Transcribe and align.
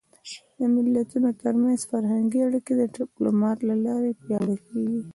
د 0.57 0.59
ملتونو 0.73 1.29
ترمنځ 1.41 1.79
فرهنګي 1.91 2.39
اړیکې 2.47 2.73
د 2.77 2.81
ډيپلومات 2.95 3.57
له 3.69 3.75
لارې 3.85 4.11
پیاوړې 4.21 4.57
کېږي. 4.67 5.01